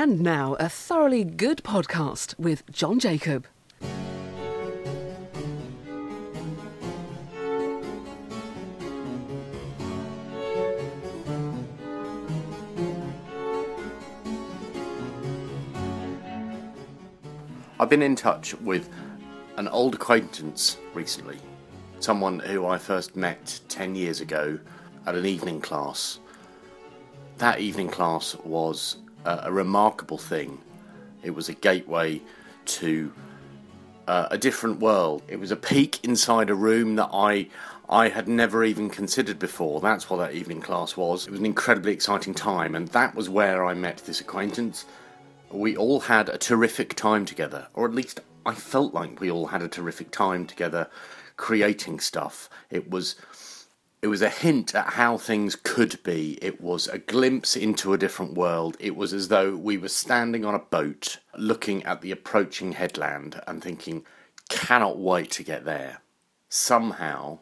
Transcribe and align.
And 0.00 0.20
now, 0.20 0.54
a 0.54 0.70
thoroughly 0.70 1.24
good 1.24 1.58
podcast 1.58 2.34
with 2.38 2.62
Jon 2.72 2.98
Jacob. 2.98 3.46
I've 17.78 17.90
been 17.90 18.00
in 18.00 18.16
touch 18.16 18.54
with 18.54 18.88
an 19.58 19.68
old 19.68 19.96
acquaintance 19.96 20.78
recently, 20.94 21.36
someone 21.98 22.38
who 22.38 22.64
I 22.64 22.78
first 22.78 23.16
met 23.16 23.60
10 23.68 23.94
years 23.94 24.22
ago 24.22 24.58
at 25.04 25.14
an 25.14 25.26
evening 25.26 25.60
class. 25.60 26.20
That 27.36 27.60
evening 27.60 27.90
class 27.90 28.34
was 28.36 28.96
a, 29.24 29.40
a 29.44 29.52
remarkable 29.52 30.18
thing. 30.18 30.58
It 31.22 31.30
was 31.30 31.48
a 31.48 31.54
gateway 31.54 32.22
to 32.66 33.12
uh, 34.08 34.28
a 34.30 34.38
different 34.38 34.80
world. 34.80 35.22
It 35.28 35.38
was 35.38 35.50
a 35.50 35.56
peek 35.56 36.04
inside 36.04 36.50
a 36.50 36.54
room 36.54 36.96
that 36.96 37.10
I 37.12 37.48
I 37.88 38.08
had 38.08 38.28
never 38.28 38.62
even 38.62 38.88
considered 38.88 39.38
before. 39.38 39.80
That's 39.80 40.08
what 40.08 40.18
that 40.18 40.32
evening 40.32 40.60
class 40.60 40.96
was. 40.96 41.26
It 41.26 41.30
was 41.32 41.40
an 41.40 41.46
incredibly 41.46 41.92
exciting 41.92 42.34
time, 42.34 42.76
and 42.76 42.88
that 42.88 43.14
was 43.16 43.28
where 43.28 43.64
I 43.64 43.74
met 43.74 43.98
this 43.98 44.20
acquaintance 44.20 44.86
we 45.50 45.76
all 45.76 46.00
had 46.00 46.28
a 46.28 46.38
terrific 46.38 46.94
time 46.94 47.24
together, 47.24 47.68
or 47.74 47.86
at 47.86 47.94
least 47.94 48.20
I 48.46 48.54
felt 48.54 48.94
like 48.94 49.20
we 49.20 49.30
all 49.30 49.46
had 49.46 49.62
a 49.62 49.68
terrific 49.68 50.10
time 50.10 50.46
together 50.46 50.88
creating 51.36 52.00
stuff. 52.00 52.48
It 52.70 52.90
was 52.90 53.16
it 54.02 54.06
was 54.06 54.22
a 54.22 54.30
hint 54.30 54.74
at 54.74 54.94
how 54.94 55.18
things 55.18 55.56
could 55.56 56.02
be. 56.02 56.38
It 56.40 56.60
was 56.60 56.88
a 56.88 56.98
glimpse 56.98 57.54
into 57.54 57.92
a 57.92 57.98
different 57.98 58.34
world. 58.34 58.76
It 58.80 58.96
was 58.96 59.12
as 59.12 59.28
though 59.28 59.56
we 59.56 59.76
were 59.76 59.88
standing 59.88 60.44
on 60.44 60.54
a 60.54 60.58
boat 60.58 61.18
looking 61.36 61.82
at 61.84 62.00
the 62.00 62.10
approaching 62.10 62.72
headland 62.72 63.40
and 63.46 63.62
thinking, 63.62 64.06
cannot 64.48 64.98
wait 64.98 65.30
to 65.32 65.42
get 65.42 65.64
there. 65.64 66.00
Somehow, 66.48 67.40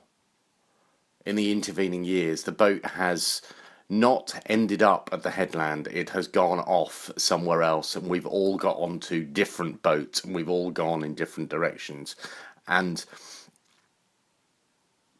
in 1.25 1.37
the 1.37 1.53
intervening 1.53 2.05
years, 2.05 2.43
the 2.43 2.53
boat 2.53 2.85
has 2.85 3.41
not 3.89 4.43
ended 4.47 4.83
up 4.83 5.09
at 5.13 5.23
the 5.23 5.31
headland. 5.31 5.87
It 5.89 6.11
has 6.11 6.27
gone 6.27 6.59
off 6.61 7.11
somewhere 7.17 7.63
else, 7.63 7.95
and 7.95 8.09
we've 8.09 8.27
all 8.27 8.57
got 8.57 8.77
onto 8.77 9.25
different 9.25 9.83
boats, 9.83 10.25
and 10.25 10.35
we've 10.35 10.51
all 10.51 10.71
gone 10.71 11.05
in 11.05 11.15
different 11.15 11.49
directions. 11.49 12.17
And 12.67 13.05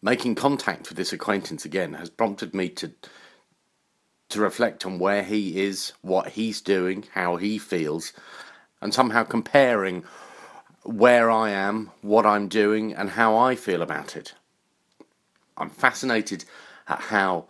making 0.03 0.35
contact 0.35 0.89
with 0.89 0.97
this 0.97 1.13
acquaintance 1.13 1.65
again 1.65 1.95
has 1.95 2.11
prompted 2.11 2.55
me 2.55 2.69
to 2.69 2.93
to 4.29 4.41
reflect 4.41 4.85
on 4.85 4.99
where 4.99 5.23
he 5.23 5.59
is, 5.63 5.95
what 6.03 6.29
he's 6.29 6.61
doing, 6.61 7.03
how 7.15 7.37
he 7.37 7.57
feels, 7.57 8.13
and 8.83 8.93
somehow 8.93 9.25
comparing 9.25 10.05
where 10.85 11.31
I 11.31 11.49
am, 11.49 11.91
what 12.03 12.27
I'm 12.27 12.47
doing, 12.47 12.93
and 12.95 13.09
how 13.09 13.39
I 13.39 13.55
feel 13.55 13.81
about 13.81 14.17
it. 14.17 14.35
I'm 15.57 15.71
fascinated 15.71 16.45
at 16.87 17.01
how 17.01 17.47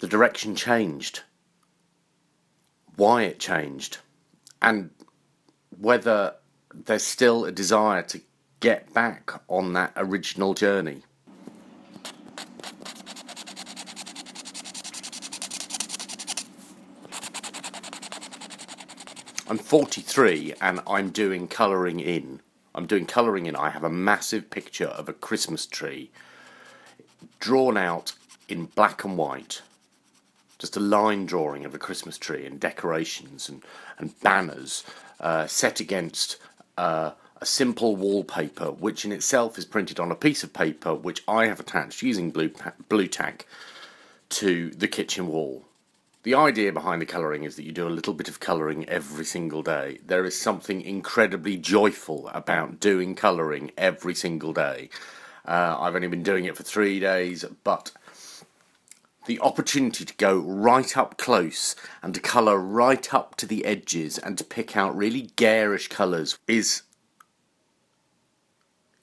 the 0.00 0.08
direction 0.08 0.56
changed, 0.56 1.22
why 2.96 3.22
it 3.22 3.38
changed, 3.38 3.98
and 4.60 4.90
whether 5.78 6.34
there's 6.74 7.04
still 7.04 7.44
a 7.44 7.52
desire 7.52 8.02
to 8.02 8.20
get 8.60 8.92
back 8.92 9.32
on 9.48 9.72
that 9.74 9.92
original 9.96 10.54
journey. 10.54 11.02
I'm 19.48 19.58
43 19.58 20.54
and 20.60 20.80
I'm 20.86 21.10
doing 21.10 21.46
colouring 21.46 22.00
in. 22.00 22.40
I'm 22.74 22.86
doing 22.86 23.06
colouring 23.06 23.46
in. 23.46 23.54
I 23.54 23.70
have 23.70 23.84
a 23.84 23.90
massive 23.90 24.50
picture 24.50 24.88
of 24.88 25.08
a 25.08 25.12
Christmas 25.12 25.66
tree 25.66 26.10
drawn 27.38 27.76
out 27.76 28.14
in 28.48 28.66
black 28.66 29.04
and 29.04 29.16
white 29.16 29.62
just 30.58 30.76
a 30.76 30.80
line 30.80 31.26
drawing 31.26 31.64
of 31.64 31.74
a 31.74 31.78
Christmas 31.78 32.16
tree 32.18 32.46
and 32.46 32.58
decorations 32.58 33.48
and, 33.48 33.62
and 33.98 34.18
banners 34.20 34.84
uh, 35.20 35.46
set 35.46 35.80
against 35.80 36.38
uh, 36.78 37.12
a 37.40 37.46
simple 37.46 37.96
wallpaper, 37.96 38.70
which 38.70 39.04
in 39.04 39.12
itself 39.12 39.58
is 39.58 39.64
printed 39.64 40.00
on 40.00 40.10
a 40.10 40.16
piece 40.16 40.42
of 40.42 40.52
paper 40.52 40.94
which 40.94 41.22
I 41.28 41.46
have 41.46 41.60
attached 41.60 42.02
using 42.02 42.30
blue, 42.30 42.50
Blu 42.88 43.06
Tack 43.06 43.46
to 44.30 44.70
the 44.70 44.88
kitchen 44.88 45.28
wall. 45.28 45.64
The 46.22 46.34
idea 46.34 46.72
behind 46.72 47.00
the 47.00 47.06
colouring 47.06 47.44
is 47.44 47.54
that 47.54 47.62
you 47.62 47.72
do 47.72 47.86
a 47.86 47.90
little 47.90 48.14
bit 48.14 48.28
of 48.28 48.40
colouring 48.40 48.88
every 48.88 49.24
single 49.24 49.62
day. 49.62 50.00
There 50.04 50.24
is 50.24 50.38
something 50.38 50.80
incredibly 50.80 51.56
joyful 51.56 52.28
about 52.34 52.80
doing 52.80 53.14
colouring 53.14 53.70
every 53.76 54.14
single 54.14 54.52
day. 54.52 54.88
Uh, 55.46 55.76
I've 55.78 55.94
only 55.94 56.08
been 56.08 56.24
doing 56.24 56.46
it 56.46 56.56
for 56.56 56.64
three 56.64 56.98
days, 56.98 57.44
but 57.62 57.92
the 59.26 59.38
opportunity 59.40 60.04
to 60.04 60.14
go 60.14 60.38
right 60.38 60.96
up 60.96 61.16
close 61.18 61.76
and 62.02 62.14
to 62.14 62.20
colour 62.20 62.58
right 62.58 63.14
up 63.14 63.36
to 63.36 63.46
the 63.46 63.64
edges 63.64 64.18
and 64.18 64.36
to 64.38 64.44
pick 64.44 64.76
out 64.76 64.96
really 64.96 65.30
garish 65.36 65.88
colours 65.88 66.38
is 66.48 66.82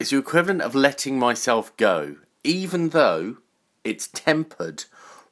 is 0.03 0.09
the 0.09 0.17
equivalent 0.17 0.61
of 0.61 0.75
letting 0.75 1.17
myself 1.17 1.75
go, 1.77 2.17
even 2.43 2.89
though 2.89 3.37
it's 3.85 4.09
tempered 4.09 4.83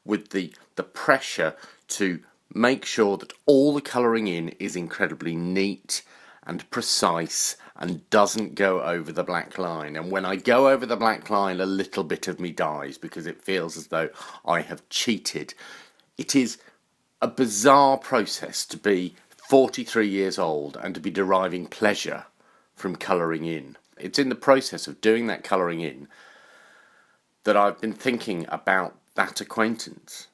with 0.05 0.29
the 0.29 0.53
the 0.75 0.83
pressure 0.83 1.57
to 1.89 2.21
make 2.53 2.85
sure 2.85 3.17
that 3.17 3.33
all 3.45 3.73
the 3.73 3.81
colouring 3.81 4.27
in 4.27 4.47
is 4.59 4.77
incredibly 4.77 5.35
neat 5.35 6.03
and 6.43 6.69
precise 6.71 7.57
and 7.75 8.09
doesn't 8.09 8.55
go 8.55 8.81
over 8.81 9.11
the 9.11 9.25
black 9.25 9.57
line. 9.57 9.97
And 9.97 10.09
when 10.09 10.23
I 10.23 10.37
go 10.37 10.69
over 10.69 10.85
the 10.85 10.95
black 10.95 11.29
line, 11.29 11.59
a 11.59 11.65
little 11.65 12.05
bit 12.05 12.29
of 12.29 12.39
me 12.39 12.53
dies 12.53 12.97
because 12.97 13.27
it 13.27 13.43
feels 13.43 13.75
as 13.75 13.87
though 13.87 14.07
I 14.45 14.61
have 14.61 14.87
cheated. 14.87 15.53
It 16.17 16.33
is 16.33 16.59
a 17.21 17.27
bizarre 17.27 17.97
process 17.97 18.65
to 18.67 18.77
be 18.77 19.15
43 19.49 20.07
years 20.07 20.39
old 20.39 20.77
and 20.81 20.95
to 20.95 21.01
be 21.01 21.11
deriving 21.11 21.65
pleasure 21.65 22.27
from 22.73 22.95
colouring 22.95 23.43
in. 23.43 23.75
It's 24.01 24.19
in 24.19 24.29
the 24.29 24.35
process 24.35 24.87
of 24.87 25.01
doing 25.01 25.27
that 25.27 25.43
colouring 25.43 25.81
in 25.81 26.07
that 27.43 27.57
I've 27.57 27.79
been 27.81 27.93
thinking 27.93 28.45
about 28.49 28.95
that 29.15 29.41
acquaintance. 29.41 30.27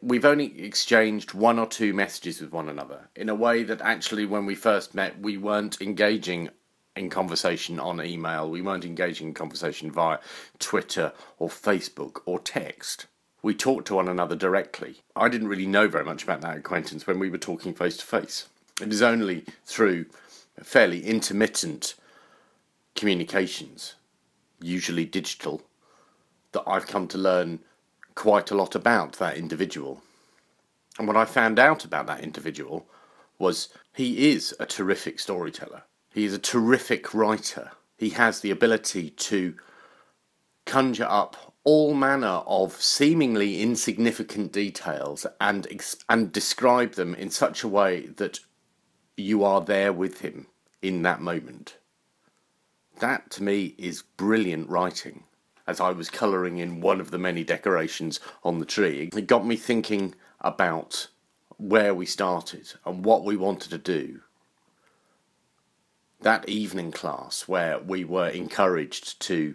We've 0.00 0.24
only 0.24 0.62
exchanged 0.62 1.34
one 1.34 1.58
or 1.58 1.66
two 1.66 1.92
messages 1.92 2.40
with 2.40 2.52
one 2.52 2.68
another 2.68 3.08
in 3.16 3.28
a 3.28 3.34
way 3.34 3.64
that 3.64 3.80
actually 3.80 4.26
when 4.26 4.46
we 4.46 4.54
first 4.54 4.94
met 4.94 5.20
we 5.20 5.36
weren't 5.36 5.80
engaging 5.80 6.50
in 6.94 7.10
conversation 7.10 7.80
on 7.80 8.04
email. 8.04 8.48
We 8.48 8.62
weren't 8.62 8.84
engaging 8.84 9.28
in 9.28 9.34
conversation 9.34 9.90
via 9.90 10.18
twitter 10.58 11.12
or 11.38 11.48
facebook 11.48 12.20
or 12.26 12.38
text. 12.38 13.06
We 13.42 13.54
talked 13.54 13.88
to 13.88 13.94
one 13.94 14.08
another 14.08 14.36
directly. 14.36 15.02
I 15.16 15.28
didn't 15.28 15.48
really 15.48 15.66
know 15.66 15.88
very 15.88 16.04
much 16.04 16.22
about 16.22 16.42
that 16.42 16.58
acquaintance 16.58 17.06
when 17.06 17.18
we 17.18 17.30
were 17.30 17.38
talking 17.38 17.74
face 17.74 17.96
to 17.96 18.04
face. 18.04 18.46
It 18.80 18.92
is 18.92 19.02
only 19.02 19.44
through 19.64 20.06
fairly 20.62 21.04
intermittent 21.04 21.94
communications 23.02 23.94
usually 24.60 25.04
digital 25.04 25.56
that 26.52 26.62
i've 26.66 26.86
come 26.86 27.06
to 27.08 27.18
learn 27.18 27.50
quite 28.14 28.50
a 28.50 28.54
lot 28.54 28.74
about 28.74 29.14
that 29.14 29.36
individual. 29.36 30.02
And 30.98 31.06
what 31.06 31.16
I 31.16 31.24
found 31.24 31.58
out 31.58 31.84
about 31.84 32.06
that 32.06 32.20
individual 32.20 32.86
was 33.38 33.68
he 33.94 34.30
is 34.30 34.54
a 34.60 34.66
terrific 34.66 35.18
storyteller. 35.18 35.82
He 36.12 36.24
is 36.24 36.34
a 36.34 36.38
terrific 36.38 37.14
writer. 37.14 37.70
He 37.96 38.10
has 38.10 38.40
the 38.40 38.50
ability 38.50 39.10
to 39.10 39.54
conjure 40.66 41.06
up 41.08 41.54
all 41.64 41.94
manner 41.94 42.42
of 42.46 42.80
seemingly 42.80 43.62
insignificant 43.62 44.52
details 44.52 45.26
and 45.40 45.66
and 46.08 46.32
describe 46.32 46.92
them 46.94 47.14
in 47.14 47.30
such 47.30 47.62
a 47.62 47.68
way 47.68 48.06
that 48.16 48.40
you 49.16 49.44
are 49.44 49.60
there 49.60 49.92
with 49.92 50.20
him 50.20 50.46
in 50.82 51.02
that 51.02 51.20
moment. 51.20 51.76
That 53.00 53.30
to 53.32 53.42
me 53.42 53.74
is 53.78 54.02
brilliant 54.16 54.68
writing 54.68 55.24
as 55.66 55.80
I 55.80 55.90
was 55.90 56.10
colouring 56.10 56.58
in 56.58 56.80
one 56.80 57.00
of 57.00 57.10
the 57.10 57.18
many 57.18 57.44
decorations 57.44 58.20
on 58.42 58.58
the 58.58 58.66
tree. 58.66 59.10
It 59.14 59.26
got 59.26 59.46
me 59.46 59.56
thinking 59.56 60.14
about 60.40 61.08
where 61.56 61.94
we 61.94 62.06
started 62.06 62.72
and 62.84 63.04
what 63.04 63.24
we 63.24 63.36
wanted 63.36 63.70
to 63.70 63.78
do. 63.78 64.20
That 66.20 66.48
evening 66.48 66.92
class 66.92 67.48
where 67.48 67.78
we 67.78 68.04
were 68.04 68.28
encouraged 68.28 69.20
to 69.22 69.54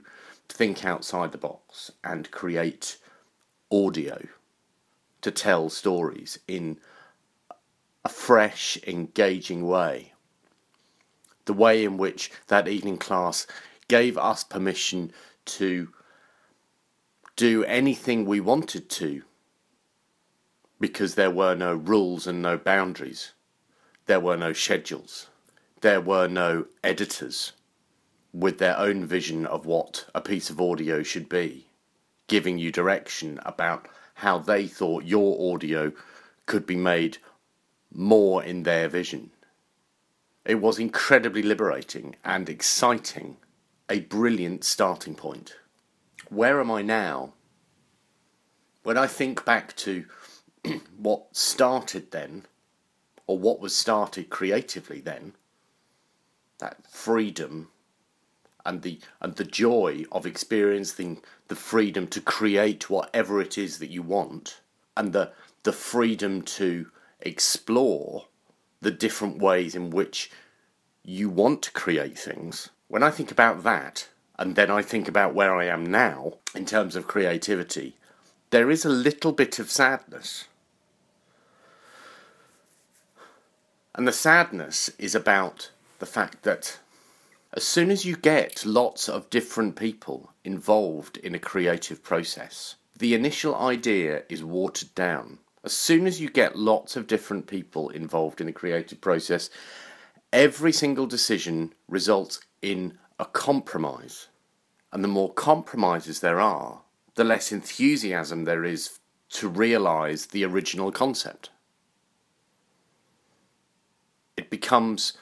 think 0.49 0.85
outside 0.85 1.31
the 1.31 1.37
box 1.37 1.91
and 2.03 2.31
create 2.31 2.97
audio 3.71 4.21
to 5.21 5.31
tell 5.31 5.69
stories 5.69 6.39
in 6.47 6.79
a 8.05 8.09
fresh, 8.09 8.77
engaging 8.87 9.67
way. 9.67 10.13
The 11.47 11.53
way 11.53 11.85
in 11.85 11.95
which 11.95 12.29
that 12.47 12.67
evening 12.67 12.97
class 12.97 13.47
gave 13.87 14.17
us 14.17 14.43
permission 14.43 15.13
to 15.45 15.93
do 17.37 17.63
anything 17.63 18.25
we 18.25 18.41
wanted 18.41 18.89
to 18.89 19.23
because 20.77 21.15
there 21.15 21.31
were 21.31 21.55
no 21.55 21.73
rules 21.73 22.27
and 22.27 22.41
no 22.41 22.57
boundaries. 22.57 23.31
There 24.07 24.19
were 24.19 24.35
no 24.35 24.51
schedules. 24.51 25.27
There 25.79 26.01
were 26.01 26.27
no 26.27 26.65
editors 26.83 27.53
with 28.33 28.57
their 28.57 28.77
own 28.77 29.05
vision 29.05 29.45
of 29.45 29.65
what 29.65 30.05
a 30.13 30.19
piece 30.19 30.49
of 30.49 30.59
audio 30.59 31.01
should 31.01 31.29
be, 31.29 31.67
giving 32.27 32.57
you 32.57 32.73
direction 32.73 33.39
about 33.45 33.87
how 34.15 34.37
they 34.37 34.67
thought 34.67 35.05
your 35.05 35.53
audio 35.53 35.93
could 36.45 36.65
be 36.65 36.75
made 36.75 37.19
more 37.89 38.43
in 38.43 38.63
their 38.63 38.89
vision. 38.89 39.31
It 40.47 40.61
was 40.61 40.79
incredibly 40.79 41.41
liberating 41.41 42.15
and 42.23 42.47
exciting, 42.47 43.35
a 43.89 43.99
brilliant 43.99 44.63
starting 44.63 45.13
point. 45.13 45.57
Where 46.29 46.61
am 46.61 46.71
I 46.71 46.81
now? 46.81 47.33
When 48.83 48.97
I 48.97 49.07
think 49.07 49.43
back 49.43 49.75
to 49.75 50.05
what 50.97 51.35
started 51.35 52.11
then, 52.11 52.45
or 53.27 53.37
what 53.37 53.59
was 53.59 53.75
started 53.75 54.29
creatively 54.29 55.01
then, 55.01 55.33
that 56.59 56.89
freedom 56.89 57.67
and 58.65 58.83
the 58.83 59.01
and 59.19 59.35
the 59.35 59.43
joy 59.43 60.05
of 60.13 60.25
experiencing 60.25 61.21
the 61.49 61.57
freedom 61.57 62.07
to 62.07 62.21
create 62.21 62.89
whatever 62.89 63.41
it 63.41 63.57
is 63.57 63.79
that 63.79 63.89
you 63.89 64.01
want 64.01 64.61
and 64.95 65.11
the 65.11 65.33
the 65.63 65.73
freedom 65.73 66.41
to 66.41 66.89
explore 67.19 68.27
the 68.87 68.91
different 68.91 69.39
ways 69.39 69.75
in 69.75 69.89
which 69.89 70.31
you 71.03 71.29
want 71.29 71.61
to 71.61 71.71
create 71.71 72.17
things 72.17 72.69
when 72.87 73.03
i 73.03 73.11
think 73.11 73.29
about 73.29 73.61
that 73.63 74.07
and 74.39 74.55
then 74.55 74.71
i 74.71 74.81
think 74.81 75.09
about 75.09 75.35
where 75.35 75.53
i 75.53 75.65
am 75.65 75.85
now 75.85 76.31
in 76.55 76.65
terms 76.65 76.95
of 76.95 77.05
creativity 77.05 77.97
there 78.49 78.71
is 78.71 78.85
a 78.85 78.89
little 78.89 79.33
bit 79.33 79.59
of 79.59 79.69
sadness 79.69 80.45
and 83.93 84.07
the 84.07 84.13
sadness 84.13 84.89
is 84.97 85.13
about 85.13 85.69
the 85.99 86.05
fact 86.05 86.43
that 86.43 86.79
as 87.51 87.65
soon 87.65 87.91
as 87.91 88.05
you 88.05 88.15
get 88.15 88.65
lots 88.65 89.09
of 89.09 89.29
different 89.29 89.75
people 89.75 90.31
involved 90.45 91.17
in 91.17 91.35
a 91.35 91.39
creative 91.39 92.03
process, 92.03 92.75
the 92.97 93.15
initial 93.15 93.55
idea 93.55 94.23
is 94.29 94.43
watered 94.43 94.93
down. 94.93 95.39
As 95.67 95.73
soon 95.73 96.07
as 96.07 96.21
you 96.21 96.29
get 96.29 96.55
lots 96.57 96.95
of 96.95 97.07
different 97.07 97.45
people 97.45 97.89
involved 97.89 98.39
in 98.39 98.47
the 98.47 98.53
creative 98.53 99.01
process, 99.01 99.49
every 100.31 100.71
single 100.71 101.05
decision 101.05 101.73
results 101.89 102.39
in 102.61 102.97
a 103.19 103.25
compromise. 103.25 104.29
And 104.93 105.03
the 105.03 105.09
more 105.09 105.33
compromises 105.33 106.21
there 106.21 106.39
are, 106.39 106.83
the 107.15 107.25
less 107.25 107.51
enthusiasm 107.51 108.45
there 108.45 108.63
is 108.63 108.99
to 109.31 109.49
realize 109.49 110.27
the 110.27 110.45
original 110.45 110.89
concept. 110.89 111.49
It 114.37 114.49
becomes 114.49 115.17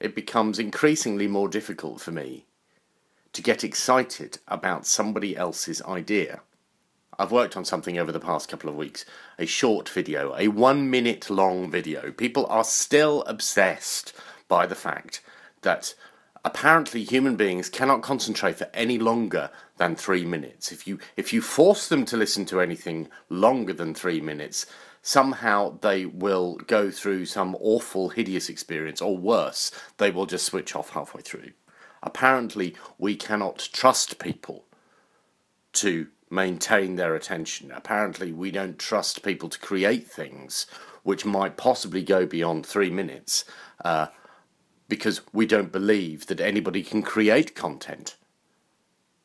it 0.00 0.14
becomes 0.14 0.58
increasingly 0.58 1.28
more 1.28 1.48
difficult 1.50 2.00
for 2.00 2.12
me 2.12 2.46
to 3.34 3.42
get 3.42 3.62
excited 3.62 4.38
about 4.48 4.86
somebody 4.86 5.36
else's 5.36 5.82
idea. 5.82 6.40
I've 7.22 7.30
worked 7.30 7.56
on 7.56 7.64
something 7.64 8.00
over 8.00 8.10
the 8.10 8.18
past 8.18 8.48
couple 8.48 8.68
of 8.68 8.74
weeks, 8.74 9.04
a 9.38 9.46
short 9.46 9.88
video, 9.88 10.34
a 10.36 10.48
one 10.48 10.90
minute 10.90 11.30
long 11.30 11.70
video. 11.70 12.10
People 12.10 12.46
are 12.46 12.64
still 12.64 13.22
obsessed 13.28 14.12
by 14.48 14.66
the 14.66 14.74
fact 14.74 15.20
that 15.60 15.94
apparently 16.44 17.04
human 17.04 17.36
beings 17.36 17.68
cannot 17.68 18.02
concentrate 18.02 18.58
for 18.58 18.68
any 18.74 18.98
longer 18.98 19.50
than 19.76 19.94
three 19.94 20.24
minutes. 20.24 20.72
If 20.72 20.84
you 20.88 20.98
if 21.16 21.32
you 21.32 21.40
force 21.40 21.88
them 21.88 22.04
to 22.06 22.16
listen 22.16 22.44
to 22.46 22.60
anything 22.60 23.06
longer 23.28 23.72
than 23.72 23.94
three 23.94 24.20
minutes, 24.20 24.66
somehow 25.00 25.78
they 25.80 26.04
will 26.04 26.56
go 26.66 26.90
through 26.90 27.26
some 27.26 27.56
awful, 27.60 28.08
hideous 28.08 28.48
experience, 28.48 29.00
or 29.00 29.16
worse, 29.16 29.70
they 29.98 30.10
will 30.10 30.26
just 30.26 30.46
switch 30.46 30.74
off 30.74 30.90
halfway 30.90 31.22
through. 31.22 31.52
Apparently, 32.02 32.74
we 32.98 33.14
cannot 33.14 33.68
trust 33.72 34.18
people 34.18 34.64
to 35.74 36.08
maintain 36.32 36.96
their 36.96 37.14
attention. 37.14 37.70
Apparently, 37.70 38.32
we 38.32 38.50
don't 38.50 38.78
trust 38.78 39.22
people 39.22 39.48
to 39.50 39.58
create 39.58 40.08
things 40.08 40.66
which 41.02 41.24
might 41.24 41.56
possibly 41.56 42.02
go 42.02 42.24
beyond 42.24 42.64
three 42.64 42.90
minutes 42.90 43.44
uh, 43.84 44.06
because 44.88 45.20
we 45.32 45.46
don't 45.46 45.70
believe 45.72 46.26
that 46.26 46.40
anybody 46.40 46.82
can 46.82 47.02
create 47.02 47.54
content 47.54 48.16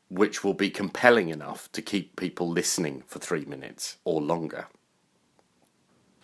which 0.09 0.43
will 0.43 0.53
be 0.53 0.69
compelling 0.69 1.29
enough 1.29 1.69
to 1.73 1.81
keep 1.81 2.15
people 2.15 2.49
listening 2.49 3.03
for 3.07 3.19
three 3.19 3.43
minutes 3.45 3.97
or 4.05 4.21
longer. 4.21 4.67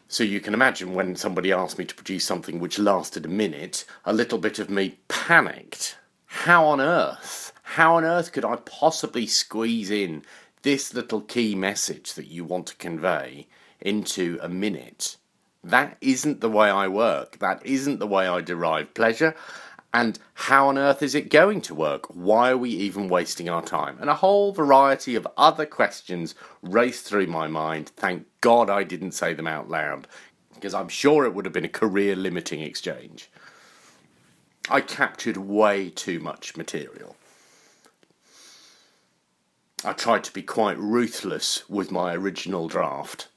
So 0.08 0.24
you 0.24 0.40
can 0.40 0.54
imagine 0.54 0.94
when 0.94 1.16
somebody 1.16 1.52
asked 1.52 1.78
me 1.78 1.86
to 1.86 1.96
produce 1.96 2.24
something 2.24 2.60
which 2.60 2.80
lasted 2.80 3.26
a 3.26 3.30
minute, 3.30 3.84
a 4.06 4.14
little 4.14 4.38
bit 4.38 4.60
of 4.60 4.70
me 4.70 5.00
panicked. 5.08 5.98
How 6.26 6.66
on 6.66 6.80
earth? 6.80 7.52
How 7.64 7.96
on 7.96 8.06
earth 8.06 8.32
could 8.32 8.46
I 8.46 8.58
possibly 8.58 9.26
squeeze 9.26 9.90
in 9.90 10.24
this 10.64 10.94
little 10.94 11.22
key 11.22 11.56
message 11.56 12.14
that 12.16 12.28
you 12.28 12.44
want 12.44 12.68
to 12.68 12.76
convey 12.76 13.48
into 13.80 14.40
a 14.42 14.50
minute? 14.50 15.18
That 15.64 15.98
isn't 16.02 16.42
the 16.42 16.50
way 16.50 16.70
I 16.70 16.88
work. 16.90 17.40
That 17.40 17.66
isn't 17.66 18.00
the 18.00 18.08
way 18.08 18.28
I 18.28 18.42
derive 18.42 18.94
pleasure. 18.94 19.36
And 19.94 20.18
how 20.34 20.70
on 20.70 20.78
earth 20.78 21.04
is 21.04 21.14
it 21.14 21.30
going 21.30 21.62
to 21.62 21.76
work? 21.76 22.08
Why 22.08 22.50
are 22.50 22.58
we 22.58 22.72
even 22.72 23.08
wasting 23.08 23.48
our 23.48 23.62
time? 23.62 23.98
And 24.02 24.10
a 24.10 24.16
whole 24.16 24.52
variety 24.52 25.16
of 25.16 25.28
other 25.38 25.68
questions 25.68 26.34
raced 26.64 27.06
through 27.06 27.28
my 27.28 27.48
mind. 27.48 27.92
Thank 27.96 28.26
God 28.42 28.72
I 28.72 28.84
didn't 28.84 29.12
say 29.12 29.36
them 29.36 29.46
out 29.46 29.70
loud, 29.70 30.08
because 30.56 30.74
I'm 30.74 30.90
sure 30.90 31.26
it 31.26 31.36
would 31.36 31.46
have 31.46 31.54
been 31.54 31.64
a 31.64 31.70
career 31.70 32.16
limiting 32.16 32.62
exchange. 32.62 33.30
I 34.68 34.82
captured 34.82 35.38
way 35.38 35.92
too 35.92 36.20
much 36.20 36.58
material. 36.58 37.16
I 39.86 39.92
tried 39.92 40.24
to 40.24 40.34
be 40.34 40.42
quite 40.42 40.78
ruthless 40.78 41.68
with 41.70 41.92
my 41.92 42.14
original 42.14 42.70
draft. 42.70 43.28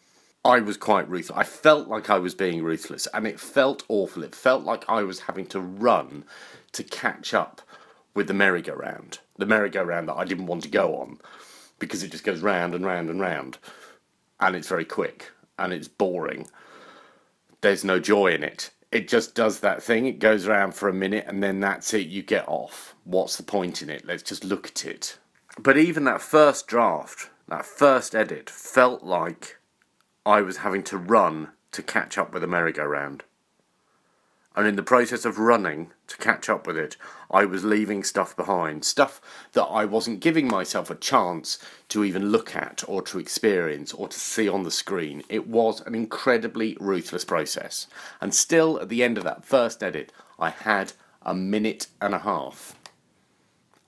I 0.45 0.61
was 0.61 0.77
quite 0.77 1.09
ruthless. 1.09 1.37
I 1.37 1.43
felt 1.43 1.89
like 1.89 2.09
I 2.09 2.19
was 2.19 2.37
being 2.37 2.63
ruthless, 2.63 3.09
and 3.13 3.27
it 3.27 3.41
felt 3.41 3.83
awful. 3.89 4.23
It 4.23 4.33
felt 4.33 4.63
like 4.63 4.85
I 4.89 5.03
was 5.03 5.21
having 5.21 5.47
to 5.47 5.61
run 5.61 6.25
to 6.71 6.85
catch 6.85 7.35
up 7.35 7.63
with 8.15 8.29
the 8.29 8.35
merry-go-round. 8.35 9.19
The 9.37 9.47
merry-go-round 9.47 10.09
that 10.09 10.15
I 10.15 10.25
didn't 10.25 10.47
want 10.47 10.63
to 10.63 10.69
go 10.69 10.97
on 10.97 11.19
because 11.81 12.05
it 12.05 12.13
just 12.13 12.23
goes 12.23 12.43
round 12.43 12.77
and 12.77 12.87
round 12.87 13.11
and 13.11 13.21
round, 13.21 13.59
and 14.39 14.55
it's 14.55 14.69
very 14.69 14.85
quick 14.85 15.33
and 15.59 15.73
it's 15.73 15.89
boring. 15.89 16.47
There's 17.61 17.83
no 17.83 17.99
joy 17.99 18.29
in 18.29 18.45
it. 18.45 18.71
It 18.93 19.09
just 19.09 19.35
does 19.35 19.61
that 19.61 19.83
thing. 19.83 20.07
It 20.07 20.21
goes 20.21 20.47
around 20.47 20.75
for 20.75 20.89
a 20.89 20.95
minute, 20.95 21.25
and 21.27 21.43
then 21.43 21.59
that's 21.59 21.93
it. 21.93 22.07
You 22.07 22.23
get 22.23 22.47
off. 22.47 22.95
What's 23.03 23.37
the 23.37 23.43
point 23.43 23.83
in 23.83 23.91
it? 23.91 24.07
Let's 24.07 24.23
just 24.23 24.45
look 24.45 24.69
at 24.69 24.87
it. 24.87 25.19
But 25.59 25.79
even 25.79 26.05
that 26.05 26.21
first 26.21 26.67
draft, 26.67 27.31
that 27.49 27.65
first 27.65 28.15
edit, 28.15 28.51
felt 28.51 29.03
like 29.03 29.59
I 30.25 30.43
was 30.43 30.59
having 30.59 30.83
to 30.85 30.99
run 30.99 31.49
to 31.73 31.83
catch 31.83 32.19
up 32.19 32.33
with 32.33 32.43
the 32.43 32.49
merry-go-round. 32.49 33.23
And 34.55 34.67
in 34.67 34.77
the 34.77 34.83
process 34.83 35.27
of 35.27 35.39
running 35.39 35.93
to 36.07 36.17
catch 36.17 36.49
up 36.49 36.67
with 36.67 36.79
it, 36.79 36.97
I 37.31 37.45
was 37.45 37.65
leaving 37.65 38.03
stuff 38.03 38.35
behind. 38.35 38.85
Stuff 38.85 39.21
that 39.53 39.65
I 39.65 39.85
wasn't 39.85 40.21
giving 40.21 40.49
myself 40.49 40.91
a 40.91 40.95
chance 40.95 41.59
to 41.91 42.05
even 42.05 42.31
look 42.31 42.57
at, 42.57 42.83
or 42.89 43.03
to 43.03 43.19
experience, 43.19 43.93
or 43.93 44.09
to 44.09 44.19
see 44.19 44.49
on 44.49 44.63
the 44.63 44.71
screen. 44.71 45.23
It 45.29 45.47
was 45.47 45.83
an 45.83 45.95
incredibly 45.95 46.77
ruthless 46.81 47.25
process. 47.25 47.87
And 48.21 48.35
still, 48.35 48.81
at 48.81 48.89
the 48.89 49.03
end 49.03 49.19
of 49.19 49.25
that 49.25 49.45
first 49.45 49.83
edit, 49.83 50.11
I 50.39 50.51
had 50.51 50.95
a 51.23 51.35
minute 51.35 51.89
and 52.01 52.15
a 52.15 52.21
half. 52.21 52.77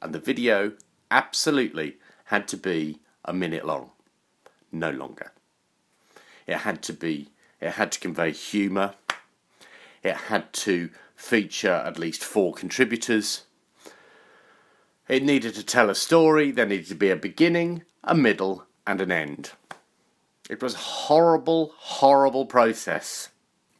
And 0.02 0.14
the 0.14 0.18
video 0.18 0.72
absolutely 1.10 1.96
had 2.24 2.48
to 2.48 2.56
be 2.56 3.00
a 3.24 3.32
minute 3.32 3.64
long, 3.64 3.90
no 4.70 4.90
longer. 4.90 5.32
It 6.46 6.58
had 6.58 6.82
to 6.84 6.92
be, 6.92 7.28
it 7.60 7.72
had 7.72 7.92
to 7.92 8.00
convey 8.00 8.32
humour. 8.32 8.94
It 10.02 10.14
had 10.14 10.52
to 10.54 10.90
feature 11.16 11.72
at 11.72 11.98
least 11.98 12.24
four 12.24 12.54
contributors. 12.54 13.42
It 15.08 15.22
needed 15.22 15.54
to 15.54 15.62
tell 15.62 15.90
a 15.90 15.94
story, 15.94 16.50
there 16.50 16.66
needed 16.66 16.88
to 16.88 16.94
be 16.94 17.10
a 17.10 17.16
beginning, 17.16 17.82
a 18.04 18.14
middle, 18.14 18.64
and 18.86 19.00
an 19.00 19.10
end. 19.10 19.52
It 20.48 20.62
was 20.62 20.74
a 20.74 20.78
horrible, 20.78 21.72
horrible 21.76 22.46
process. 22.46 23.28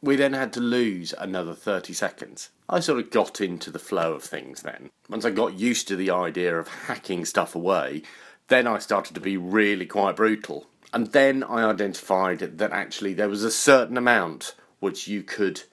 We 0.01 0.15
then 0.15 0.33
had 0.33 0.53
to 0.53 0.61
lose 0.61 1.13
another 1.17 1.53
30 1.53 1.93
seconds. 1.93 2.49
I 2.69 2.79
sort 2.79 2.99
of 2.99 3.11
got 3.11 3.41
into 3.41 3.69
the 3.69 3.79
flow 3.79 4.13
of 4.13 4.23
things 4.23 4.61
then. 4.61 4.89
Once 5.09 5.25
I 5.25 5.31
got 5.31 5.59
used 5.59 5.87
to 5.89 5.95
the 5.95 6.11
idea 6.11 6.57
of 6.57 6.67
hacking 6.67 7.25
stuff 7.25 7.53
away, 7.53 8.03
then 8.47 8.65
I 8.65 8.79
started 8.79 9.13
to 9.15 9.19
be 9.19 9.35
really 9.35 9.85
quite 9.85 10.15
brutal. 10.15 10.67
And 10.93 11.07
then 11.07 11.43
I 11.43 11.69
identified 11.69 12.39
that 12.39 12.71
actually 12.71 13.13
there 13.13 13.29
was 13.29 13.43
a 13.43 13.51
certain 13.51 13.97
amount 13.97 14.55
which 14.79 15.07
you 15.07 15.21
could 15.21 15.63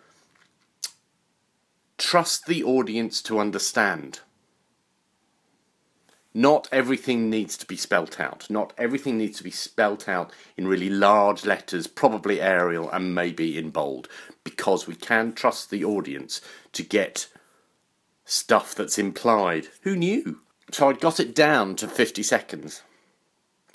trust 1.96 2.46
the 2.46 2.64
audience 2.64 3.22
to 3.22 3.38
understand. 3.38 4.20
Not 6.36 6.68
everything 6.70 7.30
needs 7.30 7.56
to 7.56 7.64
be 7.64 7.78
spelt 7.78 8.20
out. 8.20 8.50
Not 8.50 8.74
everything 8.76 9.16
needs 9.16 9.38
to 9.38 9.42
be 9.42 9.50
spelt 9.50 10.06
out 10.06 10.30
in 10.54 10.68
really 10.68 10.90
large 10.90 11.46
letters, 11.46 11.86
probably 11.86 12.42
Arial 12.42 12.90
and 12.90 13.14
maybe 13.14 13.56
in 13.56 13.70
bold, 13.70 14.06
because 14.44 14.86
we 14.86 14.96
can 14.96 15.32
trust 15.32 15.70
the 15.70 15.82
audience 15.82 16.42
to 16.72 16.82
get 16.82 17.28
stuff 18.26 18.74
that's 18.74 18.98
implied. 18.98 19.68
Who 19.80 19.96
knew? 19.96 20.40
So 20.72 20.90
I'd 20.90 21.00
got 21.00 21.18
it 21.18 21.34
down 21.34 21.74
to 21.76 21.88
50 21.88 22.22
seconds. 22.22 22.82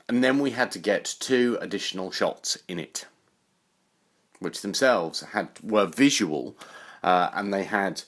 And 0.08 0.24
then 0.24 0.38
we 0.38 0.52
had 0.52 0.72
to 0.74 0.80
get 0.80 1.16
two 1.20 1.58
additional 1.62 2.12
shots 2.12 2.60
in 2.68 2.78
it, 2.78 3.08
which 4.38 4.62
themselves 4.62 5.22
had 5.22 5.50
were 5.64 5.88
visual 5.88 6.56
uh, 7.02 7.32
and 7.34 7.52
they 7.52 7.64
had 7.64 8.04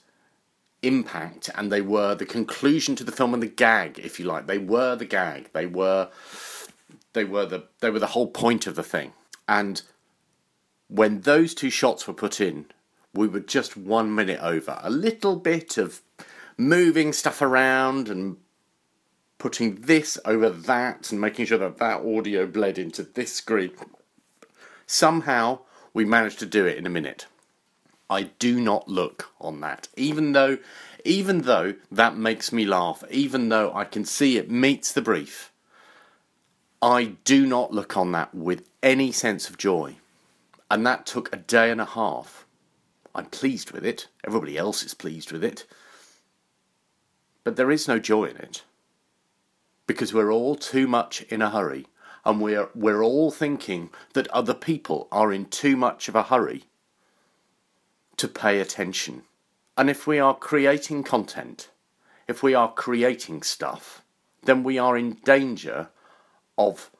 impact 0.84 1.50
and 1.56 1.72
they 1.72 1.82
were 1.82 2.14
the 2.14 2.26
conclusion 2.26 2.96
to 2.98 3.04
the 3.04 3.12
film 3.12 3.34
and 3.34 3.42
the 3.42 3.48
gag, 3.48 4.00
if 4.00 4.20
you 4.20 4.26
like. 4.26 4.48
They 4.48 4.60
were 4.60 4.96
the 4.96 5.06
gag. 5.06 5.50
They 5.54 5.66
were 5.66 6.10
they 7.14 7.24
were 7.24 7.46
the 7.46 7.64
they 7.80 7.90
were 7.90 8.00
the 8.00 8.08
whole 8.08 8.28
point 8.28 8.68
of 8.68 8.76
the 8.76 8.84
thing. 8.84 9.14
And 9.48 9.82
when 10.88 11.22
those 11.22 11.54
two 11.54 11.70
shots 11.70 12.08
were 12.08 12.14
put 12.14 12.40
in, 12.40 12.66
we 13.14 13.28
were 13.28 13.40
just 13.40 13.78
one 13.78 14.14
minute 14.14 14.40
over. 14.42 14.80
A 14.82 14.90
little 14.90 15.36
bit 15.36 15.78
of 15.78 16.02
moving 16.58 17.14
stuff 17.14 17.42
around 17.42 18.10
and 18.10 18.38
putting 19.38 19.82
this 19.82 20.18
over 20.26 20.50
that 20.50 21.12
and 21.12 21.20
making 21.20 21.46
sure 21.46 21.58
that 21.58 21.78
that 21.78 22.02
audio 22.02 22.48
bled 22.48 22.78
into 22.78 23.04
this 23.04 23.34
screen. 23.34 23.72
Somehow 24.86 25.60
we 25.94 26.06
managed 26.06 26.40
to 26.40 26.46
do 26.46 26.66
it 26.66 26.78
in 26.78 26.86
a 26.86 26.90
minute. 26.90 27.28
I 28.14 28.30
do 28.38 28.62
not 28.62 28.88
look 28.88 29.32
on 29.42 29.62
that, 29.62 29.88
even 29.98 30.34
though, 30.34 30.60
even 31.04 31.42
though 31.42 31.74
that 31.92 32.16
makes 32.16 32.52
me 32.52 32.64
laugh, 32.64 33.04
even 33.10 33.50
though 33.50 33.74
I 33.74 33.86
can 33.86 34.06
see 34.06 34.38
it 34.38 34.52
meets 34.52 34.92
the 34.92 35.02
brief. 35.02 35.52
I 36.80 37.16
do 37.24 37.48
not 37.48 37.74
look 37.74 37.98
on 37.98 38.12
that 38.12 38.36
with 38.36 38.70
any 38.84 39.12
sense 39.12 39.50
of 39.50 39.58
joy, 39.58 39.96
and 40.70 40.86
that 40.86 41.08
took 41.08 41.34
a 41.34 41.40
day 41.40 41.72
and 41.72 41.82
a 41.82 41.86
half. 41.86 42.46
I'm 43.16 43.26
pleased 43.26 43.72
with 43.72 43.84
it. 43.84 44.10
Everybody 44.24 44.60
else 44.60 44.84
is 44.84 44.94
pleased 44.94 45.32
with 45.32 45.44
it. 45.44 45.66
But 47.44 47.56
there 47.56 47.72
is 47.72 47.88
no 47.88 47.98
joy 47.98 48.26
in 48.26 48.38
it. 48.38 48.62
Because 49.88 50.14
we're 50.14 50.32
all 50.32 50.56
too 50.56 50.88
much 50.88 51.24
in 51.24 51.42
a 51.42 51.50
hurry, 51.50 51.88
and 52.24 52.40
we're, 52.40 52.70
we're 52.76 53.04
all 53.04 53.32
thinking 53.32 53.90
that 54.14 54.28
other 54.28 54.54
people 54.54 55.08
are 55.12 55.34
in 55.34 55.46
too 55.46 55.76
much 55.76 56.08
of 56.08 56.16
a 56.16 56.24
hurry 56.24 56.66
to 58.18 58.28
pay 58.28 58.60
attention. 58.60 59.24
And 59.78 59.90
if 59.90 60.06
we 60.06 60.20
are 60.20 60.36
creating 60.36 61.04
content, 61.04 61.70
if 62.28 62.44
we 62.44 62.54
are 62.54 62.72
creating 62.72 63.44
stuff, 63.44 64.04
then 64.44 64.64
we 64.64 64.78
are 64.78 64.98
in 64.98 65.18
danger 65.24 65.90
of 66.58 66.92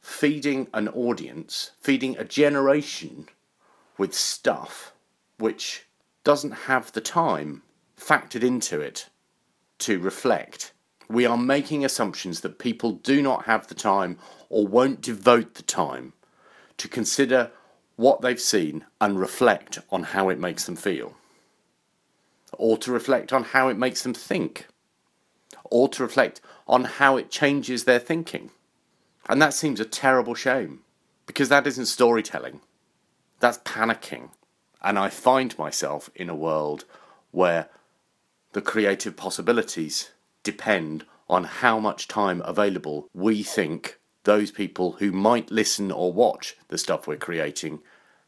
feeding 0.00 0.68
an 0.74 0.88
audience, 0.88 1.72
feeding 1.80 2.16
a 2.16 2.24
generation 2.24 3.28
with 3.98 4.14
stuff 4.14 4.92
which 5.38 5.86
doesn't 6.24 6.52
have 6.52 6.92
the 6.92 7.00
time 7.00 7.62
factored 7.98 8.42
into 8.42 8.80
it 8.80 9.08
to 9.78 9.98
reflect. 9.98 10.72
We 11.08 11.26
are 11.26 11.36
making 11.36 11.84
assumptions 11.84 12.40
that 12.40 12.58
people 12.58 12.92
do 12.92 13.20
not 13.22 13.44
have 13.44 13.66
the 13.66 13.74
time 13.74 14.18
or 14.48 14.66
won't 14.66 15.00
devote 15.00 15.54
the 15.54 15.62
time 15.62 16.12
to 16.78 16.88
consider 16.88 17.50
what 18.02 18.20
they've 18.20 18.40
seen 18.40 18.84
and 19.00 19.18
reflect 19.18 19.78
on 19.90 20.02
how 20.02 20.28
it 20.28 20.38
makes 20.38 20.64
them 20.64 20.74
feel. 20.74 21.14
Or 22.52 22.76
to 22.78 22.90
reflect 22.90 23.32
on 23.32 23.44
how 23.44 23.68
it 23.68 23.78
makes 23.78 24.02
them 24.02 24.12
think. 24.12 24.66
Or 25.64 25.88
to 25.90 26.02
reflect 26.02 26.40
on 26.66 26.84
how 26.84 27.16
it 27.16 27.30
changes 27.30 27.84
their 27.84 28.00
thinking. 28.00 28.50
And 29.28 29.40
that 29.40 29.54
seems 29.54 29.78
a 29.78 29.84
terrible 29.84 30.34
shame 30.34 30.80
because 31.26 31.48
that 31.48 31.66
isn't 31.66 31.86
storytelling, 31.86 32.60
that's 33.38 33.58
panicking. 33.58 34.30
And 34.82 34.98
I 34.98 35.08
find 35.08 35.56
myself 35.56 36.10
in 36.16 36.28
a 36.28 36.34
world 36.34 36.84
where 37.30 37.68
the 38.52 38.60
creative 38.60 39.16
possibilities 39.16 40.10
depend 40.42 41.06
on 41.28 41.44
how 41.44 41.78
much 41.78 42.08
time 42.08 42.42
available 42.44 43.08
we 43.14 43.44
think 43.44 44.00
those 44.24 44.50
people 44.50 44.92
who 44.92 45.12
might 45.12 45.50
listen 45.50 45.90
or 45.90 46.12
watch 46.12 46.56
the 46.68 46.78
stuff 46.78 47.06
we're 47.06 47.16
creating 47.16 47.80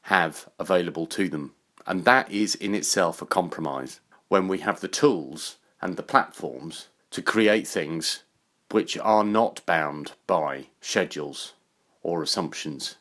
have 0.04 0.48
available 0.58 1.06
to 1.06 1.28
them. 1.28 1.54
And 1.86 2.04
that 2.04 2.30
is 2.30 2.54
in 2.54 2.74
itself 2.74 3.22
a 3.22 3.26
compromise 3.26 4.00
when 4.28 4.48
we 4.48 4.58
have 4.58 4.80
the 4.80 4.88
tools 4.88 5.56
and 5.80 5.96
the 5.96 6.02
platforms 6.02 6.88
to 7.10 7.22
create 7.22 7.66
things 7.66 8.22
which 8.70 8.98
are 8.98 9.24
not 9.24 9.64
bound 9.66 10.12
by 10.26 10.66
schedules 10.80 11.54
or 12.02 12.22
assumptions. 12.22 12.96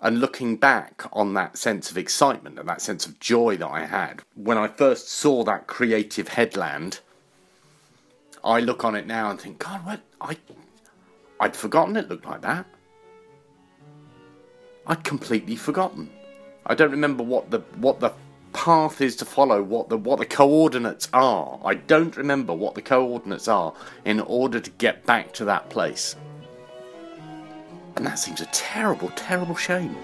And 0.00 0.20
looking 0.20 0.56
back 0.56 1.04
on 1.12 1.34
that 1.34 1.58
sense 1.58 1.90
of 1.90 1.98
excitement 1.98 2.58
and 2.58 2.68
that 2.68 2.80
sense 2.80 3.06
of 3.06 3.20
joy 3.20 3.56
that 3.56 3.68
I 3.68 3.84
had 3.86 4.22
when 4.34 4.56
I 4.56 4.68
first 4.68 5.08
saw 5.08 5.44
that 5.44 5.66
creative 5.66 6.28
headland, 6.28 7.00
I 8.42 8.60
look 8.60 8.84
on 8.84 8.94
it 8.94 9.06
now 9.06 9.30
and 9.30 9.40
think, 9.40 9.58
God, 9.58 9.84
what 9.84 10.00
I 10.20 10.36
I'd 11.40 11.56
forgotten 11.56 11.96
it 11.96 12.08
looked 12.08 12.26
like 12.26 12.42
that. 12.42 12.66
I'd 14.86 15.04
completely 15.04 15.54
forgotten. 15.54 16.10
I 16.66 16.74
don't 16.74 16.90
remember 16.90 17.22
what 17.22 17.50
the 17.50 17.60
what 17.76 18.00
the 18.00 18.12
path 18.52 19.00
is 19.00 19.16
to 19.16 19.24
follow, 19.24 19.62
what 19.62 19.88
the 19.88 19.96
what 19.96 20.18
the 20.18 20.26
coordinates 20.26 21.08
are. 21.12 21.60
I 21.64 21.74
don't 21.74 22.16
remember 22.16 22.52
what 22.52 22.74
the 22.74 22.82
coordinates 22.82 23.48
are 23.48 23.72
in 24.04 24.20
order 24.20 24.60
to 24.60 24.70
get 24.72 25.06
back 25.06 25.32
to 25.34 25.44
that 25.46 25.70
place. 25.70 26.16
And 27.96 28.06
that 28.06 28.18
seems 28.18 28.40
a 28.40 28.46
terrible, 28.46 29.10
terrible 29.16 29.56
shame. 29.56 29.96